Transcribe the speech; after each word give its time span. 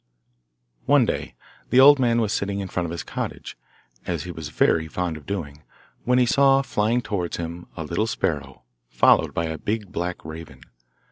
One 0.87 1.05
day 1.05 1.35
the 1.69 1.79
old 1.79 1.99
man 1.99 2.21
was 2.21 2.33
sitting 2.33 2.59
in 2.59 2.69
front 2.69 2.85
of 2.85 2.91
his 2.91 3.03
cottage, 3.03 3.55
as 4.07 4.23
he 4.23 4.31
was 4.31 4.49
very 4.49 4.87
fond 4.87 5.15
of 5.15 5.27
doing, 5.27 5.61
when 6.05 6.17
he 6.17 6.25
saw 6.25 6.63
flying 6.63 7.03
towards 7.03 7.37
him 7.37 7.67
a 7.77 7.83
little 7.83 8.07
sparrow, 8.07 8.63
followed 8.89 9.31
by 9.35 9.45
a 9.45 9.59
big 9.59 9.91
black 9.91 10.25
raven. 10.25 10.63